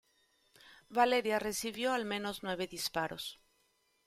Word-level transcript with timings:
Valeria 0.89 1.37
recibió 1.37 1.93
al 1.93 2.05
menos 2.05 2.41
nueve 2.41 2.65
disparos. 2.65 3.39